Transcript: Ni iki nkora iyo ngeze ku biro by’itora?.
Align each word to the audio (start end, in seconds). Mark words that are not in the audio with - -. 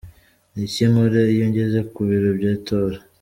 Ni 0.53 0.61
iki 0.67 0.83
nkora 0.91 1.21
iyo 1.33 1.45
ngeze 1.49 1.79
ku 1.93 1.99
biro 2.09 2.29
by’itora?. 2.37 2.97